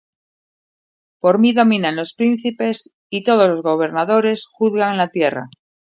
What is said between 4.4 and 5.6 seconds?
juzgan la tierra.